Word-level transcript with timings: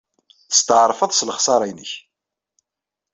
Testeɛṛfeḍ 0.51 1.11
s 1.13 1.19
lexṣara-nnek. 1.27 1.91